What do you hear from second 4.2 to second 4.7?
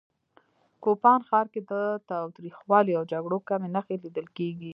کېږي